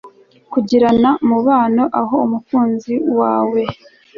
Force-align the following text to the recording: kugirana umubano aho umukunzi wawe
kugirana 0.51 1.09
umubano 1.23 1.83
aho 2.01 2.15
umukunzi 2.25 2.93
wawe 3.19 3.61